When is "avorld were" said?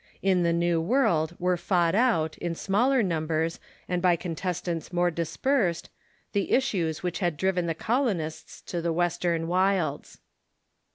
0.81-1.57